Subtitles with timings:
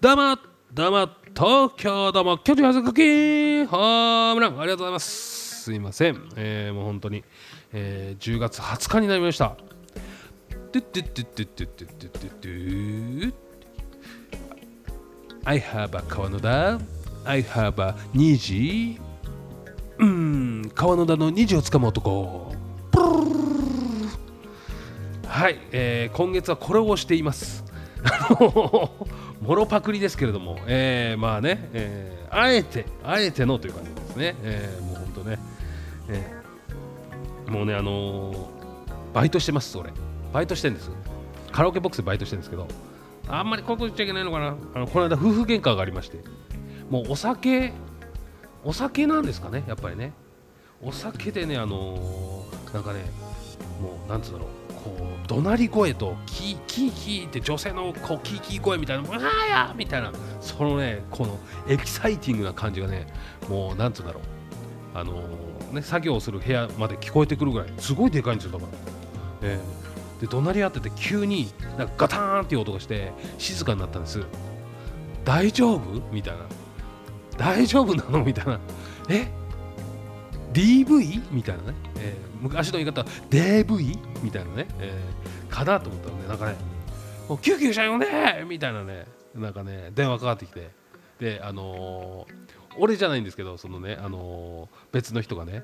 [0.00, 0.38] どうも
[0.72, 4.60] どうも東京どうも巨人はずくきホームラン。
[4.60, 5.62] ありがとうございます。
[5.64, 7.24] すいません、えー、もう本当に、
[7.72, 9.56] えー、10月20日になりました。
[10.72, 13.34] トゥトゥトゥトゥトゥトゥトゥトゥトゥ
[15.44, 16.78] I have a 川野田
[17.24, 19.00] I have a 虹
[19.98, 20.70] うん。
[20.74, 22.52] 川野田の虹をつかむ男。
[25.26, 27.64] はい、えー、今月はこれをしています。
[29.44, 35.38] もろパクリですけれども、えー、まあね、えー、あえてあえてのという感じですね、えー、もう本当ね、
[36.08, 38.46] えー、もうねあのー、
[39.12, 39.92] バイトしてます俺。
[40.32, 40.90] バイトしてるんです。
[41.52, 42.66] カラオケボックスでバイトしてるんですけど
[43.28, 44.56] あんまりこういうこと言っちゃいけないのかな。
[44.74, 46.18] あのこの間夫婦喧嘩がありまして。
[46.88, 47.72] もうお酒
[48.64, 50.12] お酒なんですかねやっぱりね。
[50.82, 53.04] お酒でねあのー、なんかね
[53.80, 54.48] もうなんつうんだろう。
[54.84, 54.90] こ
[55.24, 63.06] う怒鳴り声とキーキーキーって女性のこうキーキー声みたいな「ああや!」みたいなそのねこのエキサイティングな感じがね
[63.48, 64.22] もうなんつうんだろう。
[64.96, 65.14] あの、
[65.72, 68.78] ね作業する部屋まで聞こえてくるぐらいすごいでかいんですよだから、
[69.42, 74.20] えー、で怒鳴り合ってて急になんかガタンっていう音がして静かになったんです。
[75.24, 75.80] 大丈夫？
[76.12, 76.40] みたいな。
[77.36, 78.22] 大丈夫なの？
[78.22, 78.60] みたいな。
[79.08, 79.26] え？
[80.54, 81.22] DV?
[81.30, 83.98] みたいなね、えー、昔の言い方 DV?
[84.22, 86.28] みたいなね、えー、かなと思ったらね。
[86.28, 86.56] なんかね
[87.28, 88.06] もう救急車呼んで！
[88.48, 89.06] みたいなね。
[89.34, 90.70] なんかね電話かかってきて。
[91.18, 92.34] であのー、
[92.78, 95.62] 俺じゃないんですけどそのねあのー、別の人がね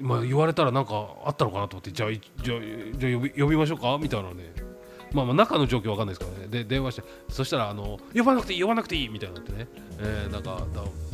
[0.00, 2.60] まあ、言われたらなんかあったのかなと思ってじゃあじゃあ
[2.96, 3.98] じゃあ呼び呼びましょうか？
[4.00, 4.69] みたいなね。
[5.12, 6.48] まあ、まあ中の状況わかんないですからね。
[6.48, 9.66] で電話してそしたらあの呼ばなくていい呼ばなくていいみたいになってね、
[9.98, 10.66] えー、なんか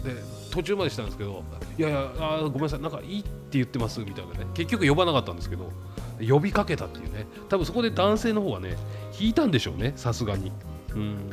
[0.05, 0.14] で
[0.50, 1.42] 途中までしたんですけど
[1.78, 2.80] いやいやあごめんなさい。
[2.80, 4.47] なんかいいって言ってますみたいなね。
[4.55, 5.70] 結局呼ばなかったんですけど
[6.27, 7.27] 呼びかけたっていうね。
[7.48, 8.77] 多分そこで男性の方はね
[9.19, 10.53] 引いたんでしょうねさすがに。
[10.94, 11.31] うん。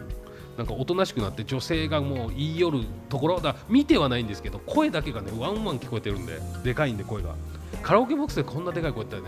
[0.58, 7.34] なんかおとなしくなって女性がもう言い寄るところだ見てはないんですけど声だけがねワンワン聞こえてるんででかいんで声が。
[7.82, 9.24] カラオケボックスでこんなでかい声ってね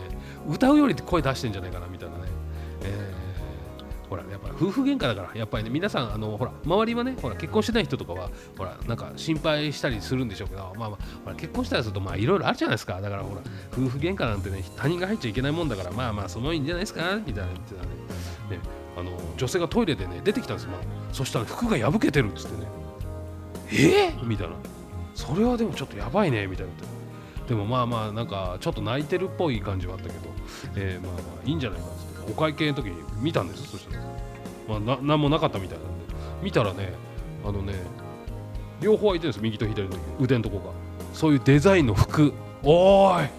[0.47, 2.23] 歌うより声出してんじゃないかなみたいなね、
[2.83, 3.13] え
[4.09, 13.01] ほらやっぱ夫婦喧嘩だからやっぱりね皆さんあのほら周りはねほら結婚してない人とかはほらなんか心配したりするんでしょうけどまあまあほら結婚したりするとまあいろいろあるじゃないですか。
[13.01, 17.15] だからほら夫婦喧嘩なんてね他人が入っちゃいけないもんだからまあまあそのいいんじゃないですか？
[17.25, 17.87] みたいな言ってたね。
[18.57, 18.59] ね
[18.97, 22.67] あの女性がトイレでね出てきたんですよ、まあ、そしたら服が破けてるっつってね。
[23.71, 24.55] えー、みたいな。
[25.13, 26.71] それはでもちょっとやばいねみたいな。
[27.47, 30.19] でもまあまあなんかちょっと泣いてるっぽい感じはあったけど、
[30.75, 34.03] えー、まあまあいいんじゃないかってお会計の時に見たんですそしたら。
[34.67, 36.05] まあ、な何もなかったみたいなんで。
[36.41, 36.93] 見たらね
[37.45, 37.73] あのね
[38.81, 40.73] 両方空いてるんです右と左の腕のとこが。
[41.13, 42.33] そういうデザインの服。
[42.63, 43.29] おーい。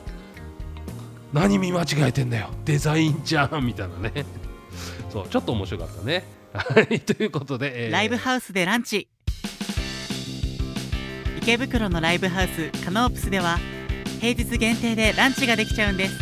[1.33, 2.49] 何見間違えてんだよ。
[2.65, 4.25] デザインじゃんみたいなね。
[5.11, 6.25] そうちょっと面白かったね。
[6.55, 9.09] はいということで、えー、ライブハウスでランチ。
[11.39, 13.59] 池袋のライブハウスカノープスでは
[14.21, 16.19] 平日限定でランチができちゃうんです。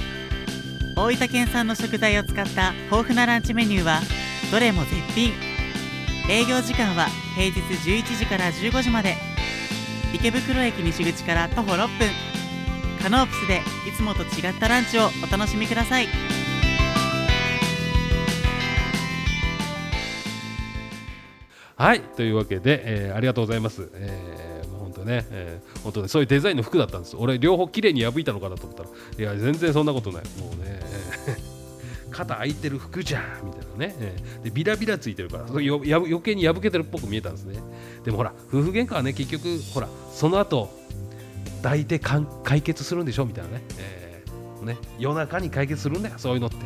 [0.97, 4.01] 大分県産の食材を使った豊富なランチメニューは
[4.51, 5.33] どれも絶品。
[6.31, 7.07] 営業時間は
[7.37, 9.17] 平日11時から15時まで。
[10.15, 12.09] 池袋駅西口から徒歩6分。
[13.03, 16.09] カノープスでいつもと違ったランチをお楽しみください。
[21.77, 24.54] はいというわけで、えー、ありがとうございます、えー、
[25.05, 28.89] ね、えー、本当ねそういうデザインの服だったんです俺両方綺麗に破いたのかなと思ったら
[29.19, 30.25] いや全然そんなことない。
[30.39, 30.81] もうね、
[32.11, 37.61] 肩開いてる服じゃんみたいなね、えー、でビラビラついてるからよや余計に破けてるっぽく見えたんですね。
[38.05, 40.71] でもほら夫婦喧嘩はね結局ほらその後
[41.63, 46.57] 抱いて解決するんでしょみたいなね,、えー、ね夜中に解決するんだよそういうのって。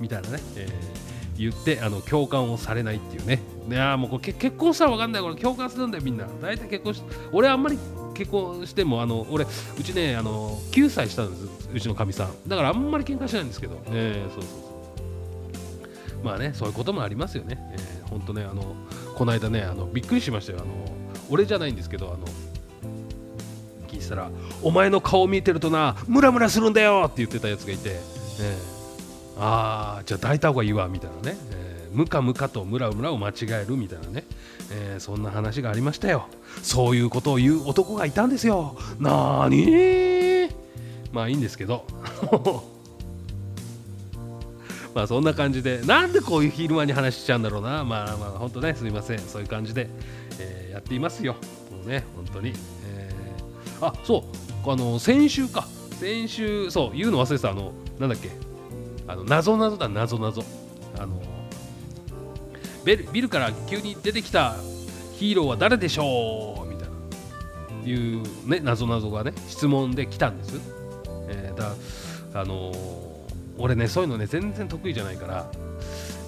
[0.00, 3.40] みたいなね、えー、言ってあの共感をされないっていうね。
[3.68, 5.22] いやもうこれ結婚したら分かんない。
[5.22, 6.26] これ共感するんだよみんな。
[6.40, 7.02] 大体結婚し
[7.32, 7.78] 俺あんまり
[8.14, 9.46] 結婚してもあの俺
[9.78, 12.48] うちねあの9歳したんですうちのかみさん。
[12.48, 14.56] だからあんまり喧嘩しないんですけど、えー、そうそうそ
[16.18, 16.24] う。
[16.24, 18.74] まあねそういうこともありますよね、えー、ほんとねあの
[19.14, 20.58] この間ねあのびっくりしましたよ。
[20.60, 20.68] あの
[21.30, 22.26] 俺じゃないんですけどあの
[23.88, 24.30] 聞いてたら
[24.62, 28.00] 「お前の顔見てるとなムラムラするんだよ!」って言ってたやつがいて、
[28.40, 28.79] えー、
[29.42, 34.24] ああじゃあ抱いた方がいいわみたいなね、えー、ムカムカとムラムラを間違えるみたいなね、
[34.70, 36.28] えー、そんな話がありましたよ。
[36.62, 38.76] そういうことを言う男がいたんですよ。
[38.98, 40.54] なーに
[41.12, 41.86] まあいいんですけど。
[44.94, 45.80] まあそんな感じで。
[45.82, 47.82] なんでこういう昼間に話しちゃうんだろうな。
[47.84, 49.20] まあまあ本当ねすみません。
[49.20, 49.88] そういう感じで、
[50.38, 51.36] えー、やっていますよ。
[51.70, 52.52] もうね本当に、
[52.92, 54.24] えー、あそ
[54.66, 54.70] う。
[54.70, 55.66] あの先週か。
[55.98, 57.50] 先週そう言うの忘れてた。
[57.50, 58.49] あのなんだっけ。
[59.10, 60.44] あの謎謎だ謎謎。
[60.98, 61.20] あの
[62.84, 64.54] ビルビルから急に出てきた
[65.16, 66.68] ヒーローは誰でしょう？
[66.68, 66.94] みたいな。
[67.84, 70.60] いうね謎々がね質問で来たんです、
[71.28, 71.74] えー、だ
[72.40, 72.72] あの、
[73.58, 75.50] 俺ねそういうのね全然得意じゃないから。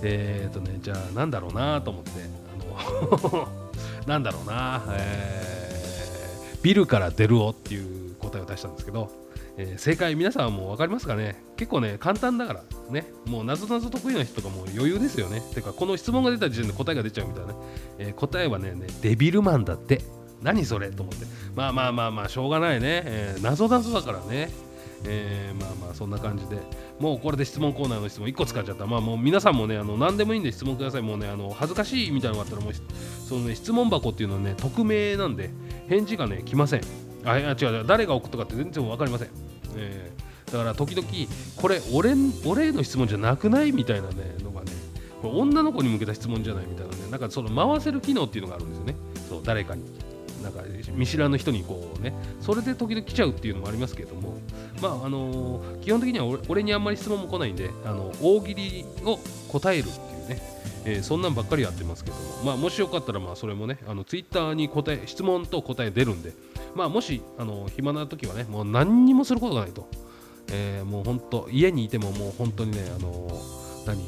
[0.02, 2.10] えっ、ー、とねじゃあなんだろうなと思って。
[2.14, 3.48] あの
[4.06, 9.21] なんだろうな、えー、ビルから出るおっていう答えを出したんですけど。
[9.58, 11.42] えー、正解皆さんはもう分かりますかね？
[11.56, 13.12] 結構ね簡単だからね。
[13.26, 15.42] もう謎々得意な人とかも余裕ですよね。
[15.54, 17.58] てかこの質問が出た時点で答えが出ちゃうみたいなね、
[17.98, 20.00] えー、答えはねデビルマンだって。
[20.42, 20.90] 何それ？
[20.90, 21.26] と思って。
[21.54, 24.50] まあまあまあまあしょうがないね、えー、謎謎だからね。
[25.04, 26.56] えー、まあまあそんな感じで。
[26.98, 28.86] もうこれで質問コーナーの質問1個使っちゃった。
[28.86, 31.02] まあもう皆さんもねあの何でもいいんで質問ください。
[31.02, 32.72] もうねあの恥ずかしいみたいなのがあったらもう
[33.28, 35.50] そのね質問箱っていうのはね匿名なんで
[35.88, 36.80] 返事がね来ません。
[37.24, 39.28] あ違う違う誰が送ったかって全然分かりません、
[39.76, 41.06] えー、だから時々
[41.56, 42.14] これ俺
[42.44, 43.72] 俺への質問じゃなくない？
[43.72, 44.72] みたいな、ね、のがね
[45.20, 46.66] これ女の子に向けた質問じゃない？
[46.66, 47.10] みたいなね。
[47.10, 48.96] なんかその回せる機能っていうのがあるんですよね。
[49.28, 49.82] そう誰かに。
[50.42, 50.62] なんか
[50.96, 52.12] 見知らぬ人にこうね。
[52.40, 54.34] それで時々来ちゃうっていうのもありますけれども。
[54.80, 60.42] まああのー、基本的には俺にあんまり質問も来ないんであの大喜利を答えるっていうね。
[60.84, 66.32] えー、そんなんばっかりやってますけども、まあ、もしよかったらまあそれもねあのツイッターに答え質問と答え出るんで、
[66.74, 69.88] まあ、もしあの暇な時はねもう何にもすることがないと、
[70.50, 73.28] えー、もう本当家にいてももう本当にねあの
[73.86, 74.02] 何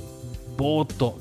[0.57, 1.19] ぼーっと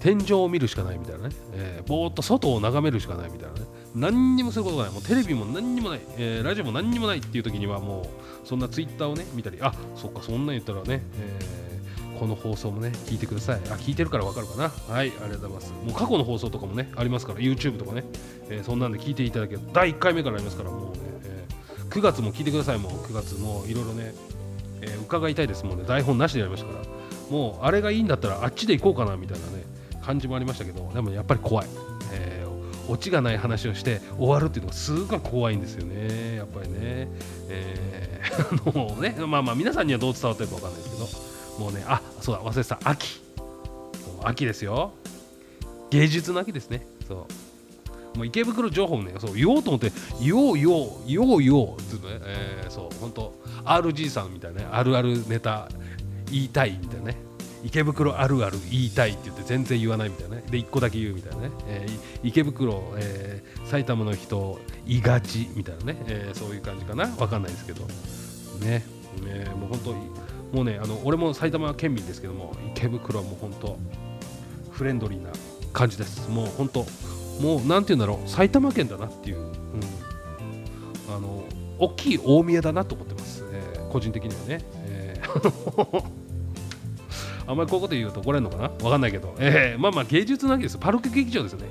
[0.00, 3.66] 天井を見るしかないみたいなね、えー、ぼーっと外を眺めるしかないみたいなね。
[3.94, 4.92] 何にもすることがない。
[4.92, 8.08] もうテレビも何にもない、えー、ラジオも何にもないっていう時にはも
[8.44, 11.69] うそんなツイッターをね見たりあそっかそんなん言ったらね、えー
[12.20, 13.60] この放送もね聞いてください。
[13.70, 14.68] あ聞いてるからわかるかな。
[14.68, 15.72] はいありがとうございます。
[15.72, 18.04] もう過去の放送とかもねありますから YouTube とかね、
[18.50, 19.60] えー、そんなんで聞いていただける。
[19.72, 22.78] 第1回目からありますからもうね、えー、9月も聞いてください。
[22.78, 24.12] もう9月もいろいろね、
[24.82, 25.64] えー、伺いたいです。
[25.64, 26.84] もんね台本なしでやりましたから。
[27.30, 29.64] もうあれがいいんだったらあっちで行こうかなみたいなね
[30.02, 31.68] 感じもありましたけどでもやっぱり怖い、
[32.12, 36.36] えー、オチがない話をして終わるっていうのがすごい怖いんですよね。
[36.36, 37.08] やっぱりね、
[37.48, 41.29] えー、 あのねまあまあ皆さんにはどう伝わってるかわかんないですけど。
[41.60, 42.80] もうねあそうだ忘れてた。
[42.82, 43.20] 秋。
[44.24, 44.92] 秋ですよ。
[45.90, 46.86] 芸術の秋ですね。
[47.06, 47.26] そ
[48.14, 48.16] う。
[48.16, 53.34] もう池袋情報もねそう言おうと思って言おう言おう言おう言おうってね、えー、そう本当
[53.64, 55.68] RG さんみたいなねあるあるネタ
[56.30, 57.16] 言いたいみたいなね。
[57.62, 60.44] 池袋あるある言いたいって言って全然言わないみたいなね。
[60.50, 67.06] で1個だけ言うみたいなね、えー、池袋、えー、埼玉の人いがちみたいなね、えー、そういう感じかな。
[67.06, 67.82] 分かんないですけど。
[68.64, 68.84] ね、
[69.26, 70.10] えー、もう本当に
[70.52, 73.78] もうねあの俺も埼玉県民ですけども池袋はもう本当
[74.70, 75.30] フレンドリーな
[75.72, 76.28] 感じです。
[76.30, 76.86] もう本当
[77.40, 79.50] もうなんて言うんだろう埼玉県だなっていう、うん、
[81.08, 81.44] あの
[81.78, 86.02] 大きい大宮だなと思ってます、えー、個人的にはね、えー、
[87.46, 88.84] あんまりこういうこと言うと怒られるのかな？
[88.84, 91.66] わかんないけど、えー、まあまあ芸術の秋ですパルコ劇場ですよね、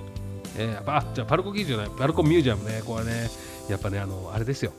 [0.57, 2.81] えー、あじゃあパルコ劇場じゃないパルコミュージアムね。
[2.85, 3.29] これね
[3.69, 4.71] やっぱねあのあれですよ。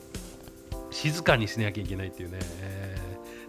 [0.89, 3.00] 静かにしなきゃいけないっていうね、えー。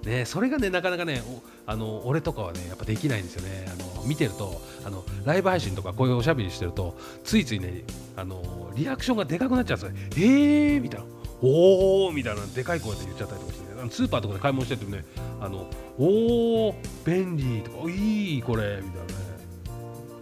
[0.05, 1.23] ね、それがねなかなかね
[1.65, 3.67] あの俺とかはねやっぱできないんですよね。
[3.69, 7.85] あの見てるとあのライブ配信とかこういうおしゃべりしてるとついついね
[8.17, 11.07] あのリアクションがでかくなっちゃうんですよえーみたいな。
[11.41, 15.05] おーみたいなでかい声で言っちゃったりとかして、ね、スーパーとかで買い物しててもね
[15.41, 15.69] あの
[15.99, 19.07] おー便利とかいいこれみたい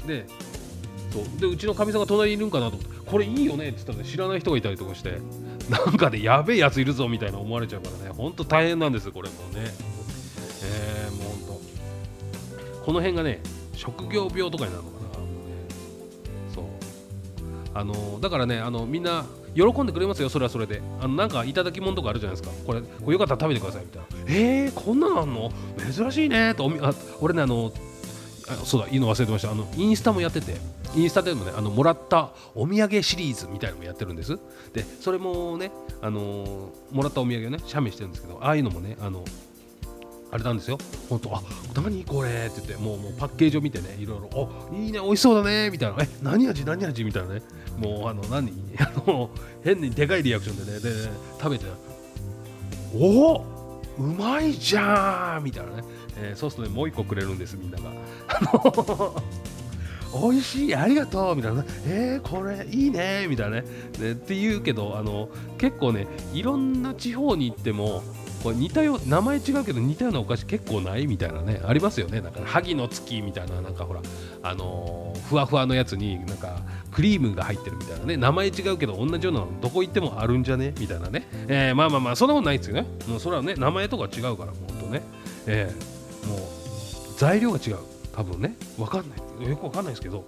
[0.06, 0.25] なね。
[0.25, 0.27] で
[1.11, 1.41] そう。
[1.41, 5.19] でうちのかみさんが隣にいるんかなと思ってこれいいよねって言ったら、ね、知らない人がいたりとかして。
[5.70, 8.12] なんかでやべえやついるぞみたいな思われちゃうからね。
[8.12, 9.72] ほんと大変なんですこれもね。
[10.65, 11.60] えー、もうほんと。
[12.84, 13.41] この辺がね
[13.74, 15.24] 職業病とかになるのかな、ね、
[16.55, 16.65] そう。
[17.72, 19.24] あのだからねあのみんな
[19.55, 20.82] 喜んでくれますよそれはそれで。
[21.00, 22.55] あのなんかいただき物とかあるじゃないですか。
[22.67, 24.08] これこれよかったら食べてくださいみたいな。
[24.27, 25.53] えー、こんなのあんの？
[25.93, 27.72] 珍しいねとあ俺ねあの
[28.48, 29.53] あそうだいいの忘れてました。
[29.53, 30.56] あのインスタもやってて。
[30.94, 34.39] インスタでもねあのもらったお土産シリーズみたいなのもやってるんです。
[34.73, 35.70] でそれもね
[36.03, 39.25] あのもらったお土産をね写メしてるんですけどああいうのもねあの
[40.32, 40.79] あれなんですよ、
[41.09, 41.43] 本当、あ
[41.75, 47.03] 何これって言って、もうもうパッケージを見てね、いろいろ、おいいね、美味しそうだねみたいな、え何味、何味？
[47.03, 47.43] みたいなね、
[47.77, 49.31] もう、あの、何、 あの、
[49.65, 51.65] 変にでかいリアクションでね、で、食べて、
[52.94, 53.44] おお
[53.99, 55.44] うまいじゃん！
[55.44, 55.85] みたいなね、
[56.17, 57.91] えー、そうするとね、もう一個くれるんです、みんなが。
[60.12, 61.64] 美味しいありがとうみたいな。
[61.86, 63.64] えー、これいいねみたいなね。
[63.98, 68.02] ねって言うけどあの結構ねいろんな地方に行っても
[68.43, 72.20] これ似たよ名前違うけど似たようなお菓子結構ないみたいなねありますよね。
[72.20, 74.00] なんか萩の月みたいななんかほら
[74.43, 78.17] あのー、ふわふわのやつになんかクリームが入ってるみたいなね。
[78.17, 80.74] 名前違うけど同じようなのどこ行ってもあるんじゃね？
[80.79, 82.86] みたいなね、えー、まあまあまあそんなことないですよね。
[83.06, 85.02] もうそれはね名前とか違うからもうほんとね、
[85.46, 86.38] えー、もう
[87.19, 87.76] 材料が違う。
[88.14, 89.48] 多分ね分かんない。
[89.50, 90.24] よく分かんないですけど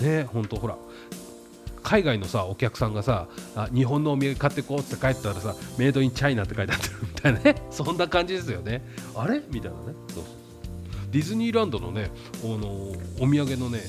[0.00, 0.76] ね本当ほら
[1.82, 8.82] 海外のさお客さんがさあ日本のお土産買ってこうって帰ったらさメイドインチャイナって書いてあってるみたいなね そんな感じですよね。
[9.14, 9.42] あれ？
[9.50, 9.84] みたいなね。
[10.08, 10.24] そうそう。
[11.10, 12.10] ディズニーランドのね
[12.42, 13.80] あのお土産のね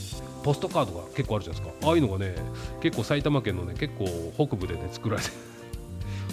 [0.43, 1.87] ポストカードが結構あるじゃないですか。
[1.87, 2.35] ああいうのがね
[2.81, 5.29] 結構埼玉県のね結構北部でね作られて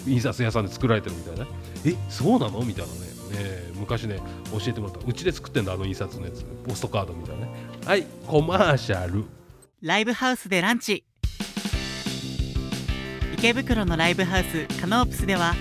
[0.06, 1.47] 印刷屋さんで作られてるみたいな
[1.87, 2.61] えそうなの？
[2.62, 3.12] みたいなね。
[3.33, 4.21] ね昔ね
[4.53, 5.07] 教えてもらった。
[5.07, 6.45] うちで作ってんだあの印刷のやつ。
[6.67, 7.53] ポストカードみたいなね。
[7.85, 9.25] はいコマーシャル。
[9.81, 11.05] ライブハウスでランチ。
[13.35, 15.55] 池袋のライブハウスカノープスでは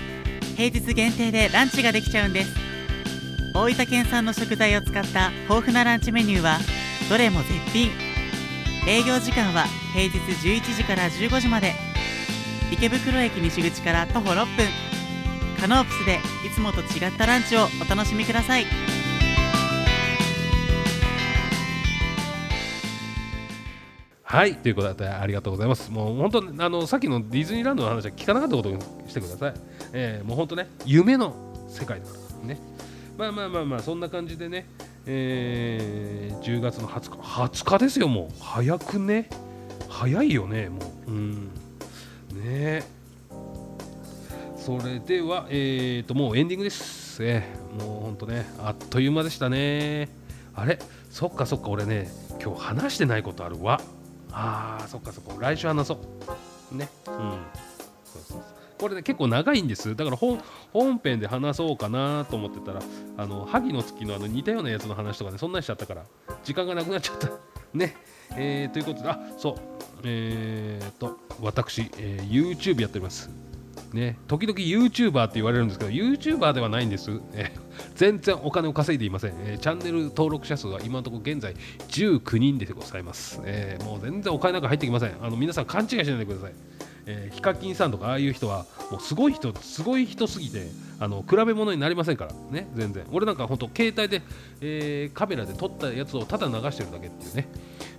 [0.56, 2.54] 平日限定でランチができちゃうんです。
[3.54, 6.58] 大分県産の食材を使った豊富なランチメニューは
[7.10, 7.90] どれも絶品。
[8.88, 9.64] 営業時間は
[9.94, 11.74] 平日11時から15時まで。
[12.70, 14.91] 池袋駅西口から徒歩6分。
[15.62, 18.64] カノープスでいつもと違ったランチをお楽しみください。
[24.24, 25.92] はいということでありがとうございます。
[25.92, 29.54] もう本当あのさっきのディズニーランドの話は聞かなかったことにしてください、
[29.92, 31.32] えー、もう本当ね夢の
[31.68, 32.58] 世界だからね。
[33.16, 34.66] まあまあまあまあそんな感じでね、
[35.06, 38.42] えー、10月の20日20日ですよもう。
[38.42, 39.30] 早くね。
[39.88, 41.10] 早いよねもう。
[41.12, 41.50] うん。
[42.32, 42.82] ね。
[44.64, 47.18] それではえーともうエンディングです。
[47.24, 50.08] えー、もうほんとねあっという間でしたね。
[50.54, 50.78] あれ？
[51.10, 51.68] そっかそっか。
[51.68, 52.08] 俺ね
[52.40, 53.80] 今日話してないことあるわ。
[54.30, 55.34] あーそっかそっか。
[55.40, 55.98] 来週話そ
[56.72, 56.76] う。
[56.76, 56.88] ね。
[57.08, 57.14] うん。
[58.04, 58.42] そうそうそう。
[58.78, 59.96] これね結構長いんです。
[59.96, 60.40] だから本
[60.72, 62.82] 本編で話そうかなと思ってたら
[63.16, 66.04] あの萩の月のあの似たようなやつの話とかねそんなにしちゃったから
[66.44, 67.30] 時間がなくなっちゃった。
[67.74, 67.96] ね。
[68.36, 69.56] えー、ということであそう。
[70.04, 73.28] えー、と私、えー、YouTube やっております。
[73.92, 77.52] ね、時々 YouTuber って言われるんですけど YouTuber ではないんです、え、
[77.94, 81.54] 全然お金を稼いでいません、え、チャンネル登録者数は今のところ現在
[81.88, 85.12] 19人でございます、え、もう全然お金なんか入ってきません。
[85.20, 86.52] あの皆さん勘違いしないでください。
[87.04, 90.68] えー、ヒカキンさんとかああいう人はもうすごい人すごい人すぎて
[91.00, 92.32] あの比べ物になりませんから。
[92.50, 93.04] ね全然。
[93.12, 94.22] 俺なんか本当携帯で、
[94.60, 97.48] えー、カメラで撮ったやつをただ流してるだけっていうね、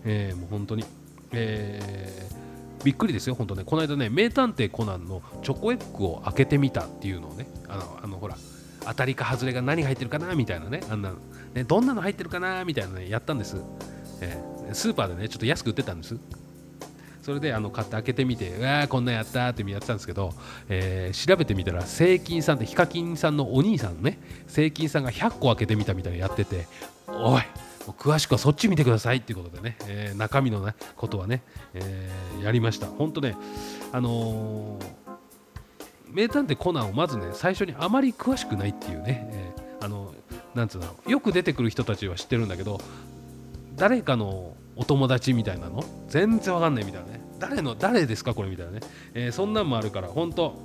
[0.05, 0.85] えー、もう本当に、
[1.33, 1.81] え、
[2.84, 3.63] びっくりですよ本当ね。
[3.63, 8.38] この間ね名探偵コナンのチョコエッグを開けてみたっていうのをねあのあのほら
[8.86, 11.13] 当たりか外れが何入ってるかなみたいなねあんな
[11.54, 13.58] ねどんなの入ってるかなみたいなねやったんです、
[14.22, 16.18] えー、スーパーでねちょっと安く売ってたんです。
[17.22, 20.34] それであの買って開けてみてうわーこんなんやったってやってたんですけど、
[20.68, 26.68] えー、調べてみたら正金さんってヒカキンさんのお兄さんね正金さんが100個開けてみたみたいなやってて
[27.08, 27.42] おい
[27.92, 32.88] 詳しくはそっち見てくださいっていうことでね、えー、中身の、ね、ことはね、えー、やりました。
[32.88, 33.36] 本当ね
[33.92, 34.86] あのー、
[36.08, 40.13] 名探偵コナンをまずね最初にあまり詳しくないっていうね、えー、あの
[40.56, 42.80] なんつうのよく出てくる人たちは知ってるんだけど
[43.75, 45.84] 誰かのお友達みたいなの？
[46.08, 47.22] 全然わかんないみたいなね。
[47.40, 48.80] 誰の誰ですかこれみたいなね、
[49.13, 50.56] え、そんなんもあるから本当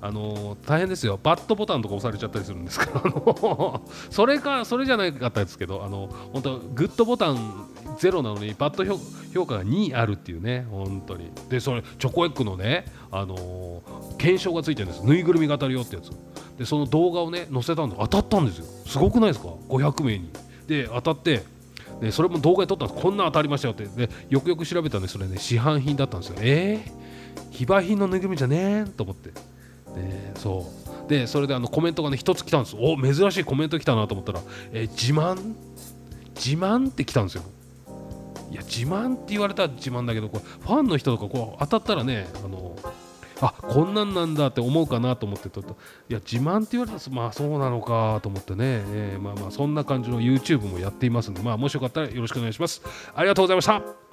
[0.00, 1.18] あの、大変ですよ。
[1.22, 3.12] バットボタンとか押されちゃったりするんですから
[4.10, 7.66] それかそれじゃなかったですけどあの本当グッドボタン
[7.98, 11.30] ゼロなのにバット評価が2あるっていうね本当に。
[11.48, 13.82] でそれチョコエッグのねあの、
[14.18, 15.04] 検証がついてるんです。
[15.04, 16.10] ぬいぐるみが当たるよってやつ
[16.58, 18.64] でその動画をね載せたんで当たったんですよ。
[18.86, 20.30] すごくないですか？500名に。
[20.66, 21.42] で当たって
[22.00, 23.02] でそれも動画で撮ったんです。
[23.02, 23.84] こんな当たりましたよって。
[23.84, 26.36] でよくよく調べたんでそれね市販品だったんですよ。
[26.40, 26.90] えー、
[27.50, 29.57] 非売品のぬいぐるみじゃねえと思って。
[30.02, 30.66] でそ
[31.06, 31.08] う。
[31.08, 32.76] でそれであのコメントがね一つ来たんです。
[32.78, 34.40] お珍しいコメント来たなと思ったら、
[34.72, 35.54] えー、自慢？
[36.34, 37.42] 自慢って来たんですよ。
[38.50, 42.76] いや自慢って言われたら自慢だけどこれファンの人とかこう当たったらねあの
[43.40, 45.64] あこんなんなんだって思うかなと思ってとい
[46.12, 52.82] や自慢って言われたらまあそうなのかと思ってね、えー、まあまあそんな感じの YouTube もやっていますんで、まあ、もしよかったらよろしくお願いします。
[53.14, 54.07] ありがとうございました。